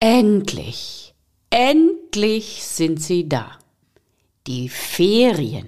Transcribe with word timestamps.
Endlich, 0.00 1.12
endlich 1.50 2.62
sind 2.62 3.02
sie 3.02 3.28
da. 3.28 3.58
Die 4.46 4.68
Ferien. 4.68 5.66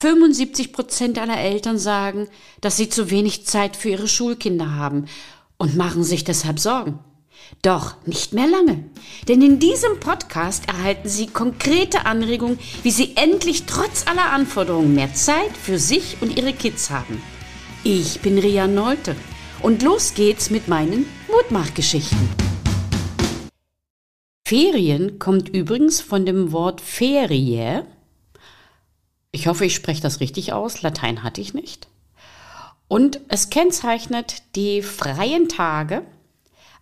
75 0.00 0.72
Prozent 0.72 1.18
aller 1.18 1.40
Eltern 1.40 1.76
sagen, 1.76 2.28
dass 2.60 2.76
sie 2.76 2.88
zu 2.88 3.10
wenig 3.10 3.46
Zeit 3.46 3.74
für 3.74 3.88
ihre 3.88 4.06
Schulkinder 4.06 4.76
haben 4.76 5.06
und 5.56 5.74
machen 5.74 6.04
sich 6.04 6.22
deshalb 6.22 6.60
Sorgen. 6.60 7.00
Doch 7.62 7.96
nicht 8.06 8.32
mehr 8.32 8.46
lange, 8.46 8.84
denn 9.26 9.42
in 9.42 9.58
diesem 9.58 9.98
Podcast 9.98 10.68
erhalten 10.68 11.08
Sie 11.08 11.26
konkrete 11.26 12.06
Anregungen, 12.06 12.60
wie 12.84 12.92
Sie 12.92 13.16
endlich 13.16 13.64
trotz 13.66 14.06
aller 14.06 14.30
Anforderungen 14.30 14.94
mehr 14.94 15.14
Zeit 15.14 15.56
für 15.56 15.80
sich 15.80 16.18
und 16.20 16.38
Ihre 16.38 16.52
Kids 16.52 16.90
haben. 16.90 17.20
Ich 17.82 18.20
bin 18.20 18.38
Ria 18.38 18.68
Nolte 18.68 19.16
und 19.62 19.82
los 19.82 20.14
geht's 20.14 20.50
mit 20.50 20.68
meinen 20.68 21.06
Mutmachgeschichten. 21.28 22.47
Ferien 24.48 25.18
kommt 25.18 25.50
übrigens 25.50 26.00
von 26.00 26.24
dem 26.24 26.52
Wort 26.52 26.80
Ferie. 26.80 27.84
Ich 29.30 29.46
hoffe, 29.46 29.66
ich 29.66 29.74
spreche 29.74 30.00
das 30.00 30.20
richtig 30.20 30.54
aus. 30.54 30.80
Latein 30.80 31.22
hatte 31.22 31.42
ich 31.42 31.52
nicht. 31.52 31.88
Und 32.88 33.20
es 33.28 33.50
kennzeichnet 33.50 34.36
die 34.56 34.80
freien 34.80 35.50
Tage. 35.50 36.00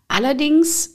Allerdings 0.06 0.90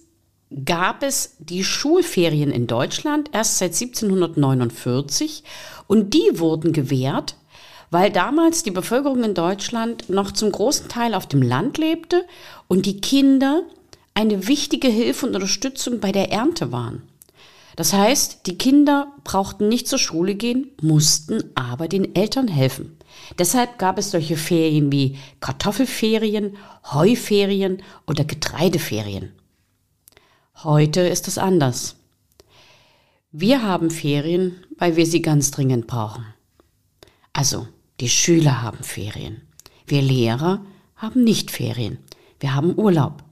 gab 0.64 1.04
es 1.04 1.36
die 1.40 1.66
Schulferien 1.66 2.52
in 2.52 2.68
Deutschland 2.68 3.32
erst 3.34 3.58
seit 3.58 3.74
1749 3.74 5.44
und 5.88 6.14
die 6.14 6.40
wurden 6.40 6.72
gewährt, 6.72 7.36
weil 7.90 8.12
damals 8.12 8.64
die 8.64 8.72
Bevölkerung 8.72 9.26
in 9.26 9.34
Deutschland 9.34 10.10
noch 10.10 10.32
zum 10.32 10.54
großen 10.54 10.88
Teil 10.88 11.16
auf 11.16 11.28
dem 11.28 11.42
Land 11.42 11.78
lebte 11.78 12.26
und 12.70 12.86
die 12.86 13.02
Kinder 13.02 13.64
eine 14.14 14.48
wichtige 14.48 14.88
Hilfe 14.88 15.26
und 15.26 15.36
Unterstützung 15.36 16.00
bei 16.00 16.12
der 16.12 16.32
Ernte 16.32 16.72
waren. 16.72 17.04
Das 17.76 17.94
heißt, 17.94 18.48
die 18.48 18.58
Kinder 18.58 19.14
brauchten 19.24 19.70
nicht 19.70 19.88
zur 19.88 20.00
Schule 20.00 20.36
gehen, 20.36 20.72
mussten 20.82 21.44
aber 21.56 21.88
den 21.88 22.16
Eltern 22.16 22.48
helfen. 22.48 22.98
Deshalb 23.38 23.80
gab 23.80 23.98
es 23.98 24.12
solche 24.12 24.38
Ferien 24.38 24.92
wie 24.92 25.18
Kartoffelferien, 25.40 26.58
Heuferien 26.92 27.82
oder 28.08 28.24
Getreideferien. 28.24 29.32
Heute 30.64 31.02
ist 31.02 31.28
es 31.28 31.38
anders. 31.38 31.96
Wir 33.32 33.64
haben 33.64 33.90
Ferien, 33.90 34.58
weil 34.78 34.98
wir 34.98 35.06
sie 35.06 35.22
ganz 35.22 35.52
dringend 35.52 35.88
brauchen. 35.88 36.26
Also, 37.32 37.68
die 38.02 38.10
Schüler 38.10 38.62
haben 38.62 38.84
Ferien. 38.84 39.42
Wir 39.88 40.02
Lehrer 40.02 40.66
haben 40.98 41.24
nicht 41.24 41.50
Ferien. 41.50 41.98
Wir 42.40 42.54
haben 42.54 42.78
Urlaub. 42.78 43.24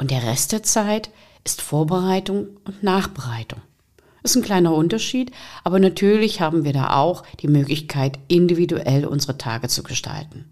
Und 0.00 0.10
der 0.10 0.22
Rest 0.22 0.52
der 0.52 0.62
Zeit 0.62 1.10
ist 1.44 1.60
Vorbereitung 1.60 2.48
und 2.64 2.82
Nachbereitung. 2.82 3.60
Ist 4.22 4.34
ein 4.34 4.42
kleiner 4.42 4.74
Unterschied, 4.74 5.30
aber 5.62 5.78
natürlich 5.78 6.40
haben 6.40 6.64
wir 6.64 6.72
da 6.72 6.96
auch 6.96 7.22
die 7.40 7.48
Möglichkeit, 7.48 8.18
individuell 8.26 9.04
unsere 9.04 9.36
Tage 9.36 9.68
zu 9.68 9.82
gestalten. 9.82 10.46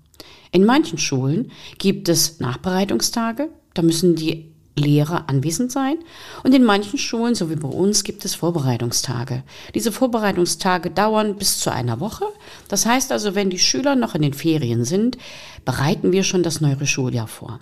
In 0.52 0.66
manchen 0.66 0.98
Schulen 0.98 1.50
gibt 1.78 2.10
es 2.10 2.40
Nachbereitungstage, 2.40 3.48
da 3.72 3.80
müssen 3.80 4.16
die 4.16 4.52
Lehrer 4.76 5.28
anwesend 5.30 5.72
sein. 5.72 5.96
Und 6.44 6.54
in 6.54 6.64
manchen 6.64 6.98
Schulen, 6.98 7.34
so 7.34 7.50
wie 7.50 7.56
bei 7.56 7.68
uns, 7.68 8.04
gibt 8.04 8.24
es 8.26 8.34
Vorbereitungstage. 8.34 9.44
Diese 9.74 9.92
Vorbereitungstage 9.92 10.90
dauern 10.90 11.36
bis 11.36 11.58
zu 11.58 11.72
einer 11.72 12.00
Woche. 12.00 12.26
Das 12.68 12.84
heißt 12.84 13.12
also, 13.12 13.34
wenn 13.34 13.50
die 13.50 13.58
Schüler 13.58 13.96
noch 13.96 14.14
in 14.14 14.22
den 14.22 14.34
Ferien 14.34 14.84
sind, 14.84 15.16
bereiten 15.64 16.12
wir 16.12 16.22
schon 16.22 16.42
das 16.42 16.60
neue 16.60 16.86
Schuljahr 16.86 17.28
vor. 17.28 17.60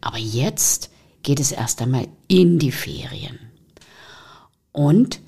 Aber 0.00 0.18
jetzt 0.18 0.90
geht 1.26 1.40
es 1.40 1.50
erst 1.50 1.82
einmal 1.82 2.06
in 2.28 2.60
die 2.60 2.70
Ferien. 2.70 3.40
Und 4.70 5.20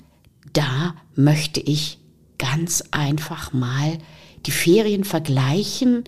da 0.53 0.95
möchte 1.13 1.59
ich 1.59 1.99
ganz 2.37 2.85
einfach 2.91 3.51
mal 3.51 3.97
die 4.45 4.51
Ferien 4.51 5.03
vergleichen, 5.03 6.05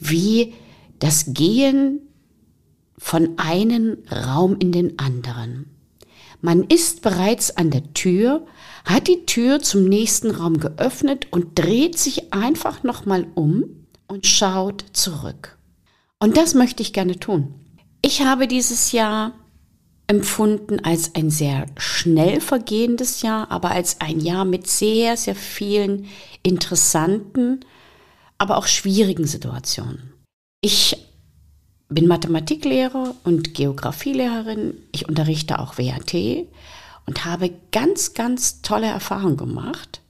wie 0.00 0.54
das 0.98 1.26
Gehen 1.34 2.00
von 2.98 3.38
einem 3.38 3.98
Raum 4.10 4.56
in 4.58 4.72
den 4.72 4.98
anderen. 4.98 5.70
Man 6.40 6.64
ist 6.64 7.02
bereits 7.02 7.56
an 7.56 7.70
der 7.70 7.94
Tür, 7.94 8.44
hat 8.84 9.06
die 9.06 9.24
Tür 9.24 9.60
zum 9.60 9.84
nächsten 9.84 10.32
Raum 10.32 10.58
geöffnet 10.58 11.28
und 11.30 11.56
dreht 11.56 11.96
sich 11.96 12.32
einfach 12.32 12.82
nochmal 12.82 13.28
um 13.36 13.86
und 14.08 14.26
schaut 14.26 14.84
zurück. 14.94 15.58
Und 16.18 16.36
das 16.36 16.54
möchte 16.54 16.82
ich 16.82 16.92
gerne 16.92 17.20
tun. 17.20 17.54
Ich 18.08 18.22
habe 18.22 18.48
dieses 18.48 18.92
Jahr 18.92 19.34
empfunden 20.06 20.82
als 20.82 21.14
ein 21.14 21.28
sehr 21.28 21.66
schnell 21.76 22.40
vergehendes 22.40 23.20
Jahr, 23.20 23.50
aber 23.50 23.72
als 23.72 24.00
ein 24.00 24.18
Jahr 24.20 24.46
mit 24.46 24.66
sehr, 24.66 25.18
sehr 25.18 25.34
vielen 25.34 26.06
interessanten, 26.42 27.66
aber 28.38 28.56
auch 28.56 28.66
schwierigen 28.66 29.26
Situationen. 29.26 30.14
Ich 30.62 30.96
bin 31.90 32.06
Mathematiklehrer 32.06 33.14
und 33.24 33.52
Geografielehrerin. 33.52 34.78
Ich 34.90 35.06
unterrichte 35.06 35.58
auch 35.58 35.76
WAT 35.76 36.14
und 37.04 37.26
habe 37.26 37.52
ganz, 37.72 38.14
ganz 38.14 38.62
tolle 38.62 38.86
Erfahrungen 38.86 39.36
gemacht. 39.36 40.00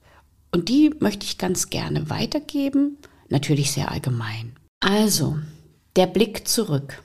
Und 0.53 0.69
die 0.69 0.95
möchte 1.01 1.25
ich 1.25 1.37
ganz 1.37 1.69
gerne 1.69 2.09
weitergeben, 2.09 2.97
natürlich 3.27 3.73
sehr 3.73 3.91
allgemein. 3.91 4.55
Also, 4.79 5.37
der 5.97 6.07
Blick 6.07 6.47
zurück. 6.47 7.03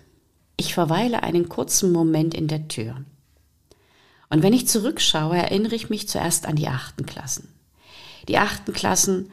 Ich 0.56 0.75
verweile 0.75 1.22
einen 1.22 1.48
kurzen 1.48 1.92
Moment 1.92 2.34
in 2.34 2.48
der 2.48 2.69
Tür. 2.69 3.04
Und 4.31 4.42
wenn 4.42 4.53
ich 4.53 4.69
zurückschaue, 4.69 5.37
erinnere 5.37 5.75
ich 5.75 5.91
mich 5.91 6.09
zuerst 6.09 6.47
an 6.47 6.56
die 6.56 6.69
achten 6.69 7.06
Klassen. 7.06 7.48
Die 8.28 8.38
achten 8.38 8.72
Klassen 8.72 9.31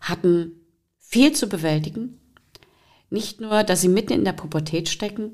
hatten 0.00 0.52
viel 0.98 1.32
zu 1.32 1.48
bewältigen. 1.48 2.18
Nicht 3.10 3.40
nur, 3.40 3.64
dass 3.64 3.80
sie 3.80 3.88
mitten 3.88 4.12
in 4.12 4.24
der 4.24 4.32
Pubertät 4.32 4.88
stecken, 4.88 5.32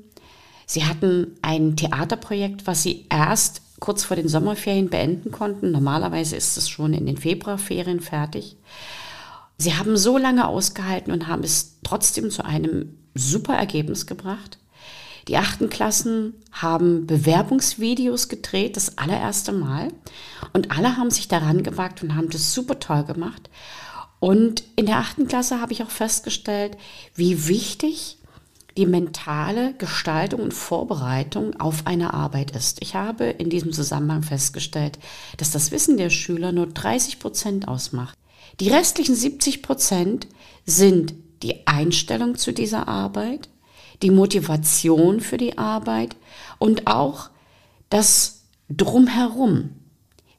sie 0.65 0.85
hatten 0.85 1.37
ein 1.41 1.75
Theaterprojekt, 1.75 2.65
was 2.67 2.83
sie 2.83 3.05
erst 3.09 3.61
kurz 3.79 4.03
vor 4.03 4.17
den 4.17 4.27
Sommerferien 4.27 4.89
beenden 4.89 5.31
konnten. 5.31 5.71
Normalerweise 5.71 6.35
ist 6.35 6.57
es 6.57 6.67
schon 6.69 6.93
in 6.93 7.05
den 7.05 7.17
Februarferien 7.17 7.99
fertig. 7.99 8.57
Sie 9.57 9.75
haben 9.75 9.97
so 9.97 10.17
lange 10.17 10.47
ausgehalten 10.47 11.13
und 11.13 11.27
haben 11.27 11.43
es 11.43 11.77
trotzdem 11.83 12.29
zu 12.31 12.43
einem 12.43 12.97
super 13.13 13.55
Ergebnis 13.55 14.05
gebracht. 14.05 14.57
Die 15.27 15.37
achten 15.37 15.69
Klassen 15.69 16.33
haben 16.51 17.05
Bewerbungsvideos 17.05 18.29
gedreht, 18.29 18.77
das 18.77 18.97
allererste 18.97 19.51
Mal. 19.51 19.89
Und 20.53 20.71
alle 20.71 20.97
haben 20.97 21.11
sich 21.11 21.27
daran 21.27 21.63
gewagt 21.63 22.01
und 22.01 22.15
haben 22.15 22.29
das 22.29 22.53
super 22.53 22.79
toll 22.79 23.03
gemacht. 23.03 23.49
Und 24.19 24.63
in 24.75 24.85
der 24.85 24.97
achten 24.97 25.27
Klasse 25.27 25.61
habe 25.61 25.73
ich 25.73 25.83
auch 25.83 25.89
festgestellt, 25.89 26.77
wie 27.15 27.47
wichtig 27.47 28.17
die 28.77 28.85
mentale 28.85 29.73
Gestaltung 29.73 30.41
und 30.41 30.53
Vorbereitung 30.53 31.59
auf 31.59 31.85
eine 31.85 32.13
Arbeit 32.13 32.51
ist. 32.51 32.77
Ich 32.81 32.95
habe 32.95 33.25
in 33.25 33.49
diesem 33.49 33.73
Zusammenhang 33.73 34.23
festgestellt, 34.23 34.99
dass 35.37 35.51
das 35.51 35.71
Wissen 35.71 35.97
der 35.97 36.11
Schüler 36.11 36.51
nur 36.51 36.67
30 36.67 37.19
Prozent 37.19 37.67
ausmacht. 37.67 38.17
Die 38.59 38.69
restlichen 38.69 39.15
70 39.15 39.61
Prozent 39.61 40.27
sind 40.65 41.13
die 41.43 41.67
Einstellung 41.67 42.35
zu 42.35 42.53
dieser 42.53 42.87
Arbeit, 42.87 43.49
die 44.01 44.11
Motivation 44.11 45.19
für 45.19 45.37
die 45.37 45.57
Arbeit 45.57 46.15
und 46.59 46.87
auch 46.87 47.29
das 47.89 48.43
Drumherum. 48.69 49.71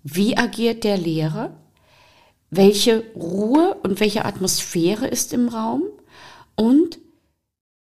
Wie 0.02 0.36
agiert 0.36 0.84
der 0.84 0.96
Lehrer? 0.96 1.56
Welche 2.50 3.04
Ruhe 3.14 3.76
und 3.82 4.00
welche 4.00 4.24
Atmosphäre 4.24 5.06
ist 5.06 5.32
im 5.32 5.48
Raum? 5.48 5.82
Und 6.54 6.98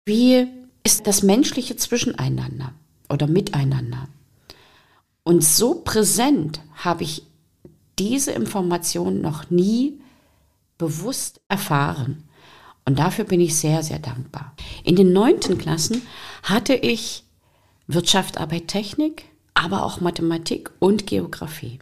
wie 0.06 0.48
ist 0.84 1.08
das 1.08 1.24
menschliche 1.24 1.76
Zwischeneinander 1.76 2.74
oder 3.10 3.28
Miteinander? 3.28 4.08
Und 5.24 5.44
so 5.44 5.76
präsent 5.76 6.60
habe 6.76 7.04
ich 7.04 7.24
diese 7.98 8.32
Information 8.32 9.22
noch 9.22 9.50
nie 9.50 10.02
bewusst 10.78 11.42
erfahren. 11.48 12.24
Und 12.86 13.00
dafür 13.00 13.26
bin 13.26 13.40
ich 13.40 13.56
sehr, 13.56 13.84
sehr 13.84 14.00
dankbar. 14.00 14.54
In 14.84 14.96
den 14.96 15.14
neunten 15.14 15.58
Klassen 15.58 16.02
hatte 16.44 16.74
ich 16.74 17.24
Wirtschaft, 17.88 18.38
Arbeit, 18.38 18.68
Technik, 18.68 19.26
aber 19.54 19.84
auch 19.84 20.02
Mathematik 20.02 20.72
und 20.80 21.08
Geografie. 21.08 21.80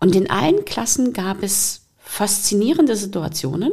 Und 0.00 0.14
in 0.16 0.30
allen 0.30 0.64
Klassen 0.64 1.12
gab 1.12 1.42
es 1.42 1.86
faszinierende 1.98 2.96
Situationen. 2.96 3.72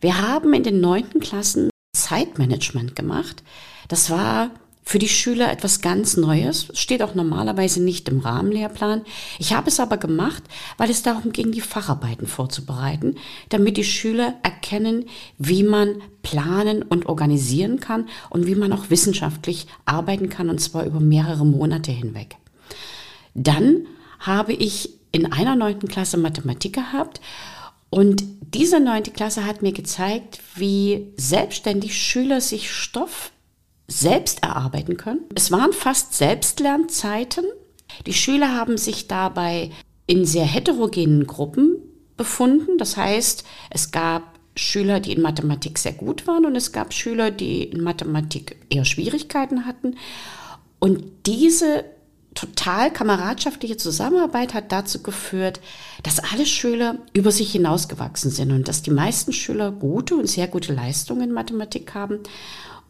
Wir 0.00 0.20
haben 0.20 0.52
in 0.54 0.62
den 0.62 0.80
neunten 0.80 1.20
Klassen 1.20 1.70
Zeitmanagement 1.92 2.94
gemacht. 2.94 3.42
Das 3.88 4.10
war 4.10 4.50
für 4.82 4.98
die 4.98 5.08
Schüler 5.08 5.52
etwas 5.52 5.82
ganz 5.82 6.16
Neues, 6.16 6.68
steht 6.74 7.02
auch 7.02 7.14
normalerweise 7.14 7.82
nicht 7.82 8.08
im 8.08 8.20
Rahmenlehrplan. 8.20 9.02
Ich 9.38 9.52
habe 9.52 9.68
es 9.68 9.78
aber 9.78 9.98
gemacht, 9.98 10.42
weil 10.78 10.90
es 10.90 11.02
darum 11.02 11.32
ging, 11.32 11.52
die 11.52 11.60
Facharbeiten 11.60 12.26
vorzubereiten, 12.26 13.16
damit 13.50 13.76
die 13.76 13.84
Schüler 13.84 14.34
erkennen, 14.42 15.04
wie 15.38 15.62
man 15.62 16.02
planen 16.22 16.82
und 16.82 17.06
organisieren 17.06 17.80
kann 17.80 18.08
und 18.30 18.46
wie 18.46 18.54
man 18.54 18.72
auch 18.72 18.90
wissenschaftlich 18.90 19.66
arbeiten 19.84 20.28
kann, 20.28 20.50
und 20.50 20.60
zwar 20.60 20.84
über 20.84 21.00
mehrere 21.00 21.46
Monate 21.46 21.92
hinweg. 21.92 22.36
Dann 23.34 23.86
habe 24.18 24.52
ich 24.52 24.90
in 25.12 25.32
einer 25.32 25.56
neunten 25.56 25.88
Klasse 25.88 26.16
Mathematik 26.16 26.74
gehabt 26.74 27.20
und 27.90 28.22
diese 28.54 28.80
neunte 28.80 29.10
Klasse 29.10 29.44
hat 29.44 29.62
mir 29.62 29.72
gezeigt, 29.72 30.40
wie 30.54 31.12
selbstständig 31.16 31.96
Schüler 31.96 32.40
sich 32.40 32.72
Stoff 32.72 33.32
selbst 33.90 34.42
erarbeiten 34.42 34.96
können. 34.96 35.20
Es 35.34 35.50
waren 35.50 35.72
fast 35.72 36.14
Selbstlernzeiten. 36.14 37.44
Die 38.06 38.14
Schüler 38.14 38.54
haben 38.54 38.78
sich 38.78 39.08
dabei 39.08 39.70
in 40.06 40.24
sehr 40.24 40.44
heterogenen 40.44 41.26
Gruppen 41.26 41.76
befunden. 42.16 42.78
Das 42.78 42.96
heißt, 42.96 43.44
es 43.70 43.90
gab 43.90 44.38
Schüler, 44.56 45.00
die 45.00 45.12
in 45.12 45.22
Mathematik 45.22 45.78
sehr 45.78 45.92
gut 45.92 46.26
waren 46.26 46.44
und 46.44 46.56
es 46.56 46.72
gab 46.72 46.92
Schüler, 46.92 47.30
die 47.30 47.64
in 47.64 47.82
Mathematik 47.82 48.56
eher 48.68 48.84
Schwierigkeiten 48.84 49.66
hatten. 49.66 49.96
Und 50.78 51.04
diese 51.26 51.84
total 52.34 52.92
kameradschaftliche 52.92 53.76
Zusammenarbeit 53.76 54.54
hat 54.54 54.70
dazu 54.70 55.02
geführt, 55.02 55.60
dass 56.04 56.20
alle 56.20 56.46
Schüler 56.46 56.98
über 57.12 57.32
sich 57.32 57.50
hinausgewachsen 57.52 58.30
sind 58.30 58.52
und 58.52 58.68
dass 58.68 58.82
die 58.82 58.92
meisten 58.92 59.32
Schüler 59.32 59.72
gute 59.72 60.14
und 60.14 60.28
sehr 60.28 60.46
gute 60.46 60.72
Leistungen 60.72 61.22
in 61.22 61.32
Mathematik 61.32 61.94
haben 61.94 62.20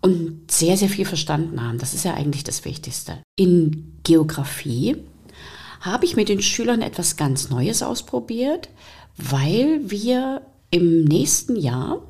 und 0.00 0.50
sehr, 0.50 0.76
sehr 0.76 0.88
viel 0.88 1.05
verstanden 1.05 1.62
haben. 1.62 1.79
Das 1.79 1.94
ist 1.94 2.05
ja 2.05 2.14
eigentlich 2.14 2.44
das 2.44 2.64
Wichtigste. 2.64 3.19
In 3.37 3.99
Geografie 4.02 4.97
habe 5.81 6.05
ich 6.05 6.17
mit 6.17 6.29
den 6.29 6.43
Schülern 6.43 6.82
etwas 6.82 7.17
ganz 7.17 7.50
Neues 7.50 7.82
ausprobiert, 7.82 8.69
weil 9.17 9.81
wir 9.85 10.43
im 10.70 11.05
nächsten 11.05 11.56
Jahr 11.56 12.02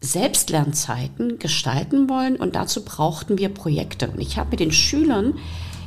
Selbstlernzeiten 0.00 1.38
gestalten 1.38 2.08
wollen 2.08 2.36
und 2.36 2.54
dazu 2.54 2.84
brauchten 2.84 3.38
wir 3.38 3.48
Projekte. 3.48 4.08
Und 4.08 4.20
ich 4.20 4.38
habe 4.38 4.50
mit 4.50 4.60
den 4.60 4.72
Schülern 4.72 5.34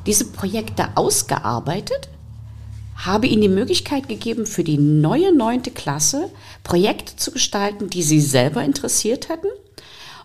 diese 0.05 0.25
Projekte 0.25 0.89
ausgearbeitet, 0.95 2.09
habe 2.95 3.27
ihnen 3.27 3.41
die 3.41 3.49
Möglichkeit 3.49 4.09
gegeben, 4.09 4.45
für 4.45 4.63
die 4.63 4.77
neue 4.77 5.33
neunte 5.33 5.71
Klasse 5.71 6.29
Projekte 6.63 7.15
zu 7.15 7.31
gestalten, 7.31 7.89
die 7.89 8.03
sie 8.03 8.19
selber 8.19 8.63
interessiert 8.63 9.29
hätten. 9.29 9.47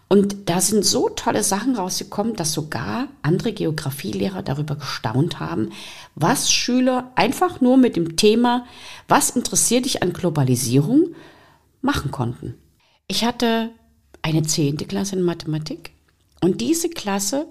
Und 0.09 0.49
da 0.49 0.61
sind 0.61 0.85
so 0.85 1.09
tolle 1.09 1.43
Sachen 1.43 1.75
rausgekommen, 1.75 2.37
dass 2.37 2.53
sogar 2.53 3.09
andere 3.23 3.53
Geografielehrer 3.53 4.43
darüber 4.43 4.77
gestaunt 4.77 5.41
haben, 5.41 5.71
was 6.15 6.53
Schüler 6.53 7.11
einfach 7.17 7.61
nur 7.61 7.77
mit 7.77 7.97
dem 7.97 8.17
Thema, 8.17 8.67
was 9.09 9.31
interessiert 9.31 9.85
dich 9.85 10.03
an 10.03 10.13
Globalisierung, 10.13 11.15
machen 11.83 12.13
konnten. 12.13 12.55
Ich 13.09 13.25
hatte 13.25 13.71
eine 14.23 14.43
zehnte 14.43 14.85
Klasse 14.85 15.17
in 15.17 15.23
Mathematik 15.23 15.91
und 16.41 16.61
diese 16.61 16.89
Klasse 16.89 17.49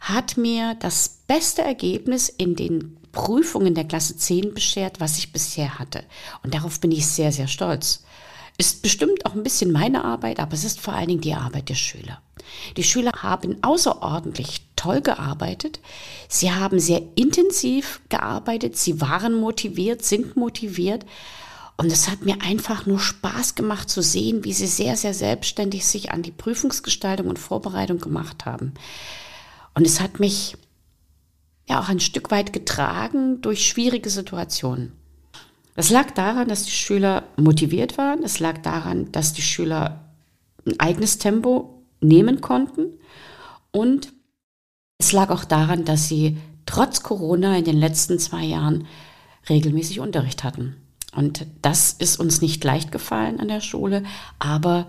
hat 0.00 0.36
mir 0.36 0.76
das 0.78 1.22
beste 1.26 1.62
Ergebnis 1.62 2.28
in 2.28 2.54
den 2.54 2.96
Prüfungen 3.10 3.74
der 3.74 3.84
Klasse 3.84 4.16
10 4.16 4.54
beschert, 4.54 5.00
was 5.00 5.18
ich 5.18 5.32
bisher 5.32 5.78
hatte. 5.78 6.04
Und 6.44 6.54
darauf 6.54 6.78
bin 6.78 6.92
ich 6.92 7.06
sehr, 7.06 7.32
sehr 7.32 7.48
stolz. 7.48 8.04
Ist 8.60 8.82
bestimmt 8.82 9.24
auch 9.24 9.34
ein 9.34 9.44
bisschen 9.44 9.70
meine 9.70 10.04
Arbeit, 10.04 10.40
aber 10.40 10.54
es 10.54 10.64
ist 10.64 10.80
vor 10.80 10.92
allen 10.92 11.08
Dingen 11.08 11.20
die 11.20 11.34
Arbeit 11.34 11.68
der 11.68 11.76
Schüler. 11.76 12.20
Die 12.76 12.82
Schüler 12.82 13.12
haben 13.22 13.62
außerordentlich 13.62 14.62
toll 14.74 15.00
gearbeitet. 15.00 15.80
Sie 16.28 16.50
haben 16.50 16.80
sehr 16.80 17.02
intensiv 17.14 18.00
gearbeitet. 18.08 18.76
Sie 18.76 19.00
waren 19.00 19.34
motiviert, 19.34 20.04
sind 20.04 20.36
motiviert. 20.36 21.06
Und 21.76 21.92
es 21.92 22.10
hat 22.10 22.22
mir 22.22 22.42
einfach 22.42 22.86
nur 22.86 22.98
Spaß 22.98 23.54
gemacht 23.54 23.88
zu 23.88 24.02
sehen, 24.02 24.44
wie 24.44 24.52
sie 24.52 24.66
sehr, 24.66 24.96
sehr 24.96 25.14
selbstständig 25.14 25.86
sich 25.86 26.10
an 26.10 26.22
die 26.22 26.32
Prüfungsgestaltung 26.32 27.28
und 27.28 27.38
Vorbereitung 27.38 28.00
gemacht 28.00 28.44
haben. 28.44 28.74
Und 29.74 29.86
es 29.86 30.00
hat 30.00 30.18
mich 30.18 30.56
ja 31.68 31.80
auch 31.80 31.88
ein 31.88 32.00
Stück 32.00 32.32
weit 32.32 32.52
getragen 32.52 33.40
durch 33.40 33.68
schwierige 33.68 34.10
Situationen. 34.10 34.92
Das 35.78 35.90
lag 35.90 36.10
daran, 36.10 36.48
dass 36.48 36.64
die 36.64 36.72
Schüler 36.72 37.22
motiviert 37.36 37.98
waren. 37.98 38.24
Es 38.24 38.40
lag 38.40 38.58
daran, 38.62 39.12
dass 39.12 39.32
die 39.32 39.42
Schüler 39.42 40.10
ein 40.66 40.80
eigenes 40.80 41.18
Tempo 41.18 41.84
nehmen 42.00 42.40
konnten. 42.40 42.98
Und 43.70 44.12
es 44.98 45.12
lag 45.12 45.30
auch 45.30 45.44
daran, 45.44 45.84
dass 45.84 46.08
sie 46.08 46.36
trotz 46.66 47.04
Corona 47.04 47.56
in 47.56 47.64
den 47.64 47.78
letzten 47.78 48.18
zwei 48.18 48.42
Jahren 48.42 48.88
regelmäßig 49.48 50.00
Unterricht 50.00 50.42
hatten. 50.42 50.74
Und 51.14 51.46
das 51.62 51.92
ist 51.92 52.18
uns 52.18 52.42
nicht 52.42 52.64
leicht 52.64 52.90
gefallen 52.90 53.38
an 53.38 53.46
der 53.46 53.60
Schule, 53.60 54.02
aber 54.40 54.88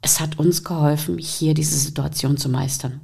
es 0.00 0.18
hat 0.18 0.38
uns 0.38 0.64
geholfen, 0.64 1.18
hier 1.18 1.52
diese 1.52 1.76
Situation 1.76 2.38
zu 2.38 2.48
meistern. 2.48 3.02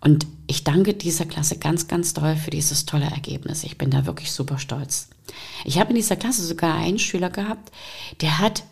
Und 0.00 0.26
ich 0.48 0.64
danke 0.64 0.94
dieser 0.94 1.26
Klasse 1.26 1.58
ganz, 1.58 1.86
ganz 1.86 2.14
doll 2.14 2.34
für 2.34 2.50
dieses 2.50 2.86
tolle 2.86 3.04
Ergebnis. 3.04 3.64
Ich 3.64 3.78
bin 3.78 3.90
da 3.90 4.06
wirklich 4.06 4.32
super 4.32 4.58
stolz. 4.58 5.10
Ich 5.64 5.78
habe 5.78 5.90
in 5.90 5.96
dieser 5.96 6.16
Klasse 6.16 6.44
sogar 6.44 6.74
einen 6.74 6.98
Schüler 6.98 7.30
gehabt, 7.30 7.70
der 8.22 8.38
hat 8.38 8.64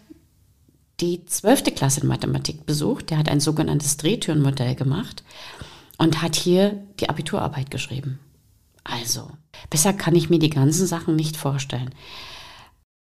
die 1.01 1.27
zwölfte 1.27 1.73
Klasse 1.73 2.01
in 2.01 2.07
Mathematik 2.07 2.65
besucht. 2.65 3.11
Der 3.11 3.19
hat 3.19 3.29
ein 3.29 3.41
sogenanntes 3.41 3.99
Drehtürenmodell 3.99 4.75
gemacht 4.75 5.23
und 5.99 6.23
hat 6.23 6.35
hier 6.35 6.83
die 6.99 7.11
Abiturarbeit 7.11 7.71
geschrieben. 7.71 8.19
Also, 8.83 9.31
besser 9.69 9.93
kann 9.93 10.15
ich 10.15 10.31
mir 10.31 10.39
die 10.39 10.49
ganzen 10.49 10.87
Sachen 10.87 11.15
nicht 11.15 11.37
vorstellen. 11.37 11.95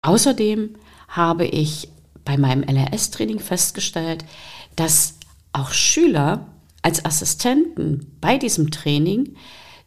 Außerdem 0.02 0.76
habe 1.08 1.46
ich 1.46 1.88
bei 2.24 2.36
meinem 2.36 2.62
LRS-Training 2.62 3.38
festgestellt, 3.38 4.26
dass 4.74 5.14
auch 5.52 5.70
Schüler 5.70 6.46
als 6.86 7.04
Assistenten 7.04 8.12
bei 8.20 8.38
diesem 8.38 8.70
Training 8.70 9.34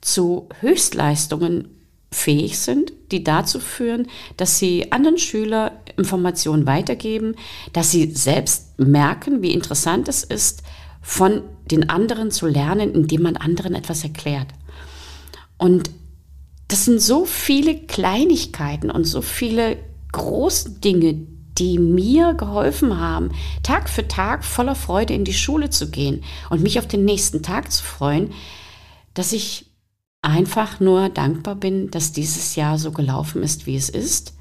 zu 0.02 0.50
Höchstleistungen 0.60 1.70
fähig 2.12 2.60
sind, 2.60 2.92
die 3.14 3.24
dazu 3.24 3.62
führen, 3.62 4.08
dass 4.36 4.60
sie 4.60 4.92
anderen 4.92 5.18
Schülern 5.18 5.72
Informationen 5.96 6.68
weitergeben, 6.68 7.36
dass 7.72 7.92
sie 7.92 8.12
selbst 8.12 8.78
merken, 8.78 9.42
wie 9.42 9.54
interessant 9.54 10.10
es 10.10 10.26
ist, 10.26 10.62
von 11.02 11.44
den 11.72 11.90
anderen 11.90 12.32
zu 12.32 12.48
lernen, 12.48 12.94
indem 12.94 13.22
man 13.22 13.38
anderen 13.38 13.76
etwas 13.76 14.04
erklärt. 14.04 14.48
Und 15.58 15.92
das 16.68 16.84
sind 16.84 17.00
so 17.00 17.24
viele 17.24 17.78
Kleinigkeiten 17.78 18.92
und 18.92 19.06
so 19.06 19.22
viele 19.22 19.78
große 20.12 20.82
Dinge, 20.82 21.28
die 21.60 21.78
mir 21.78 22.34
geholfen 22.34 23.00
haben, 23.00 23.32
Tag 23.64 23.90
für 23.90 24.08
Tag 24.08 24.44
voller 24.44 24.76
Freude 24.76 25.14
in 25.14 25.26
die 25.26 25.34
Schule 25.34 25.70
zu 25.70 25.92
gehen 25.92 26.24
und 26.50 26.64
mich 26.64 26.80
auf 26.80 26.88
den 26.88 27.06
nächsten 27.06 27.44
Tag 27.44 27.72
zu 27.72 27.84
freuen, 27.84 28.32
dass 29.14 29.34
ich 29.34 29.66
einfach 30.22 30.80
nur 30.80 31.10
dankbar 31.10 31.56
bin, 31.56 31.92
dass 31.92 32.12
dieses 32.12 32.56
Jahr 32.56 32.78
so 32.78 32.92
gelaufen 32.92 33.44
ist, 33.44 33.66
wie 33.66 33.76
es 33.76 33.90
ist, 33.90 34.34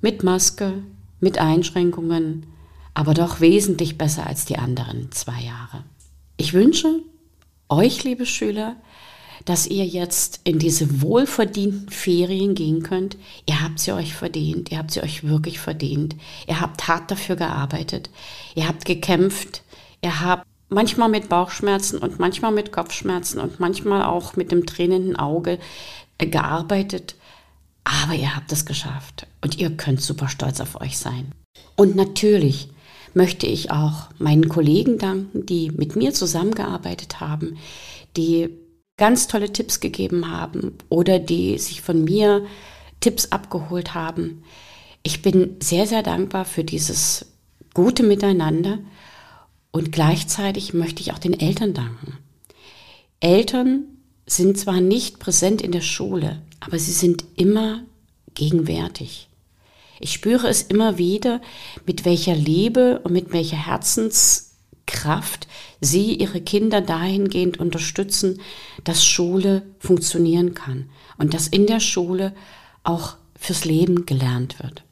mit 0.00 0.22
Maske, 0.22 0.82
mit 1.20 1.38
Einschränkungen, 1.38 2.46
aber 2.94 3.14
doch 3.14 3.40
wesentlich 3.40 3.98
besser 3.98 4.26
als 4.26 4.44
die 4.44 4.58
anderen 4.58 5.10
zwei 5.12 5.40
Jahre. 5.40 5.84
Ich 6.36 6.52
wünsche 6.52 7.00
euch, 7.68 8.04
liebe 8.04 8.26
Schüler, 8.26 8.76
dass 9.46 9.66
ihr 9.66 9.86
jetzt 9.86 10.40
in 10.44 10.58
diese 10.58 11.00
wohlverdienten 11.00 11.88
Ferien 11.88 12.54
gehen 12.54 12.82
könnt. 12.82 13.16
Ihr 13.46 13.62
habt 13.62 13.78
sie 13.78 13.92
euch 13.92 14.12
verdient, 14.12 14.70
ihr 14.70 14.78
habt 14.78 14.90
sie 14.90 15.02
euch 15.02 15.24
wirklich 15.24 15.60
verdient. 15.60 16.16
Ihr 16.46 16.60
habt 16.60 16.86
hart 16.88 17.10
dafür 17.10 17.36
gearbeitet, 17.36 18.10
ihr 18.54 18.68
habt 18.68 18.84
gekämpft, 18.84 19.62
ihr 20.02 20.20
habt 20.20 20.44
manchmal 20.68 21.08
mit 21.08 21.28
Bauchschmerzen 21.28 21.98
und 21.98 22.18
manchmal 22.18 22.50
mit 22.50 22.72
Kopfschmerzen 22.72 23.40
und 23.40 23.60
manchmal 23.60 24.02
auch 24.02 24.34
mit 24.34 24.50
dem 24.50 24.66
tränenden 24.66 25.16
Auge 25.16 25.58
gearbeitet. 26.18 27.14
Aber 27.84 28.14
ihr 28.14 28.34
habt 28.34 28.50
es 28.50 28.66
geschafft 28.66 29.28
und 29.42 29.58
ihr 29.58 29.70
könnt 29.70 30.02
super 30.02 30.28
stolz 30.28 30.60
auf 30.60 30.80
euch 30.80 30.98
sein. 30.98 31.30
Und 31.76 31.94
natürlich 31.94 32.68
möchte 33.14 33.46
ich 33.46 33.70
auch 33.70 34.08
meinen 34.18 34.48
Kollegen 34.48 34.98
danken, 34.98 35.46
die 35.46 35.70
mit 35.70 35.94
mir 35.94 36.12
zusammengearbeitet 36.12 37.20
haben, 37.20 37.58
die 38.16 38.50
ganz 38.96 39.28
tolle 39.28 39.52
Tipps 39.52 39.80
gegeben 39.80 40.30
haben 40.30 40.78
oder 40.88 41.18
die 41.18 41.58
sich 41.58 41.82
von 41.82 42.04
mir 42.04 42.46
Tipps 43.00 43.32
abgeholt 43.32 43.94
haben. 43.94 44.42
Ich 45.02 45.22
bin 45.22 45.56
sehr, 45.60 45.86
sehr 45.86 46.02
dankbar 46.02 46.44
für 46.44 46.64
dieses 46.64 47.26
gute 47.74 48.02
Miteinander 48.02 48.78
und 49.70 49.92
gleichzeitig 49.92 50.72
möchte 50.72 51.02
ich 51.02 51.12
auch 51.12 51.18
den 51.18 51.38
Eltern 51.38 51.74
danken. 51.74 52.18
Eltern 53.20 53.84
sind 54.26 54.58
zwar 54.58 54.80
nicht 54.80 55.18
präsent 55.18 55.62
in 55.62 55.72
der 55.72 55.82
Schule, 55.82 56.42
aber 56.60 56.78
sie 56.78 56.92
sind 56.92 57.24
immer 57.36 57.82
gegenwärtig. 58.34 59.28
Ich 60.00 60.12
spüre 60.12 60.48
es 60.48 60.62
immer 60.62 60.98
wieder, 60.98 61.40
mit 61.86 62.04
welcher 62.04 62.34
Liebe 62.34 63.00
und 63.04 63.12
mit 63.12 63.32
welcher 63.32 63.56
Herzens 63.56 64.45
Kraft 64.86 65.46
sie 65.80 66.14
ihre 66.14 66.40
Kinder 66.40 66.80
dahingehend 66.80 67.58
unterstützen, 67.58 68.40
dass 68.84 69.04
Schule 69.04 69.62
funktionieren 69.78 70.54
kann 70.54 70.88
und 71.18 71.34
dass 71.34 71.48
in 71.48 71.66
der 71.66 71.80
Schule 71.80 72.34
auch 72.84 73.16
fürs 73.38 73.64
Leben 73.64 74.06
gelernt 74.06 74.62
wird. 74.62 74.84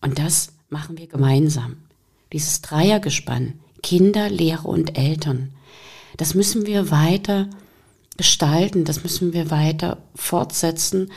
Und 0.00 0.18
das 0.18 0.52
machen 0.70 0.96
wir 0.96 1.06
gemeinsam. 1.06 1.76
Dieses 2.32 2.62
Dreiergespann, 2.62 3.60
Kinder, 3.82 4.30
Lehrer 4.30 4.66
und 4.66 4.96
Eltern, 4.96 5.52
das 6.16 6.34
müssen 6.34 6.66
wir 6.66 6.90
weiter 6.90 7.48
gestalten, 8.16 8.84
das 8.84 9.02
müssen 9.02 9.32
wir 9.32 9.50
weiter 9.50 9.98
fortsetzen 10.14 11.10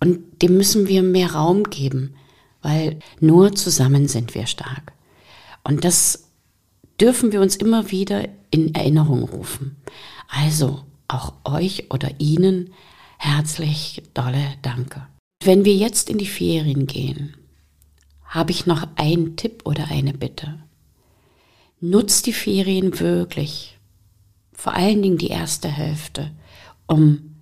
Und 0.00 0.42
dem 0.42 0.56
müssen 0.56 0.86
wir 0.88 1.02
mehr 1.02 1.32
Raum 1.32 1.64
geben, 1.64 2.14
weil 2.62 2.98
nur 3.20 3.54
zusammen 3.54 4.08
sind 4.08 4.34
wir 4.34 4.46
stark. 4.46 4.92
Und 5.62 5.84
das 5.84 6.23
dürfen 7.04 7.32
wir 7.32 7.42
uns 7.42 7.56
immer 7.56 7.90
wieder 7.90 8.26
in 8.50 8.74
Erinnerung 8.74 9.24
rufen. 9.24 9.76
Also 10.26 10.84
auch 11.06 11.34
euch 11.44 11.90
oder 11.90 12.08
Ihnen 12.18 12.72
herzlich 13.18 14.02
dolle 14.14 14.54
Danke. 14.62 15.06
Wenn 15.42 15.66
wir 15.66 15.74
jetzt 15.74 16.08
in 16.08 16.16
die 16.16 16.24
Ferien 16.24 16.86
gehen, 16.86 17.36
habe 18.24 18.52
ich 18.52 18.64
noch 18.64 18.88
einen 18.96 19.36
Tipp 19.36 19.64
oder 19.66 19.88
eine 19.90 20.14
Bitte. 20.14 20.58
Nutzt 21.78 22.24
die 22.24 22.32
Ferien 22.32 22.98
wirklich, 22.98 23.78
vor 24.54 24.72
allen 24.72 25.02
Dingen 25.02 25.18
die 25.18 25.28
erste 25.28 25.68
Hälfte, 25.68 26.30
um 26.86 27.34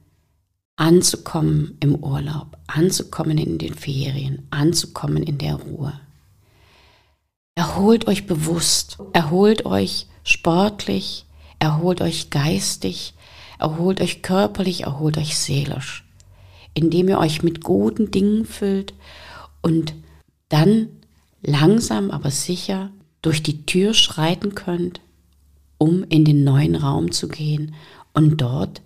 anzukommen 0.74 1.76
im 1.78 1.94
Urlaub, 1.94 2.58
anzukommen 2.66 3.38
in 3.38 3.58
den 3.58 3.74
Ferien, 3.74 4.44
anzukommen 4.50 5.22
in 5.22 5.38
der 5.38 5.54
Ruhe. 5.54 6.00
Erholt 7.62 8.08
euch 8.08 8.26
bewusst, 8.26 8.98
erholt 9.12 9.66
euch 9.66 10.08
sportlich, 10.24 11.26
erholt 11.60 12.00
euch 12.00 12.28
geistig, 12.28 13.14
erholt 13.60 14.00
euch 14.00 14.20
körperlich, 14.20 14.80
erholt 14.80 15.16
euch 15.16 15.38
seelisch, 15.38 16.04
indem 16.74 17.08
ihr 17.08 17.20
euch 17.20 17.44
mit 17.44 17.62
guten 17.62 18.10
Dingen 18.10 18.46
füllt 18.46 18.94
und 19.60 19.94
dann 20.48 20.88
langsam 21.40 22.10
aber 22.10 22.32
sicher 22.32 22.90
durch 23.22 23.44
die 23.44 23.64
Tür 23.64 23.94
schreiten 23.94 24.56
könnt, 24.56 25.00
um 25.78 26.02
in 26.02 26.24
den 26.24 26.42
neuen 26.42 26.74
Raum 26.74 27.12
zu 27.12 27.28
gehen 27.28 27.76
und 28.12 28.40
dort 28.40 28.82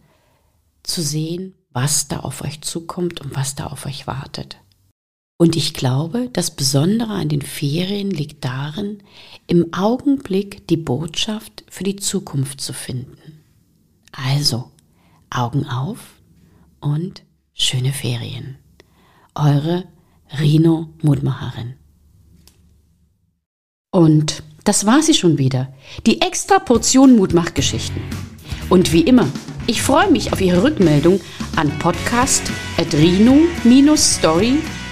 zu 0.83 1.01
sehen, 1.01 1.55
was 1.73 2.09
da 2.09 2.21
auf 2.21 2.43
euch 2.43 2.61
zukommt 2.61 3.23
und 3.23 3.35
was 3.35 3.55
da 3.55 3.69
auf 3.69 3.87
euch 3.87 4.07
wartet. 4.07 4.59
Und 5.39 5.55
ich 5.55 5.75
glaube, 5.75 6.31
das 6.33 6.51
Besondere 6.51 7.13
an 7.13 7.29
den 7.29 7.43
Ferien 7.43 8.11
liegt 8.11 8.43
darin, 8.45 9.03
im 9.47 9.73
Augenblick 9.75 10.67
die 10.69 10.79
Botschaft 10.79 11.65
für 11.69 11.85
die 11.85 11.97
Zukunft 11.97 12.59
zu 12.61 12.73
finden. 12.73 13.43
Also, 14.13 14.71
Augen 15.29 15.67
auf 15.67 16.15
und 16.81 17.23
schöne 17.53 17.93
Ferien. 17.93 18.57
Eure 19.35 19.85
Rino 20.41 20.89
Mutmacherin. 21.03 21.75
Und 23.91 24.43
das 24.65 24.87
war 24.87 25.03
sie 25.03 25.15
schon 25.15 25.39
wieder, 25.39 25.73
die 26.07 26.23
extra 26.23 26.59
Portion 26.59 27.15
Mutmachgeschichten. 27.17 28.01
Und 28.71 28.93
wie 28.93 29.03
immer, 29.03 29.29
ich 29.67 29.83
freue 29.83 30.11
mich 30.11 30.33
auf 30.33 30.41
Ihre 30.41 30.63
Rückmeldung 30.63 31.21
an 31.57 31.71
podcast.rino-story.com 31.79 34.76